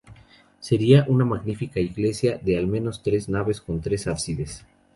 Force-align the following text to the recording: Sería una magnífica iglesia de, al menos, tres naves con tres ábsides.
Sería 0.61 1.05
una 1.07 1.25
magnífica 1.25 1.79
iglesia 1.79 2.39
de, 2.39 2.57
al 2.57 2.65
menos, 2.65 3.03
tres 3.03 3.29
naves 3.29 3.61
con 3.61 3.81
tres 3.81 4.07
ábsides. 4.07 4.65